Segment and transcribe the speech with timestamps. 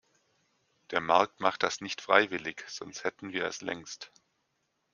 [0.89, 4.11] Der Markt macht das nicht freiwillig, sonst hätten wir es längst.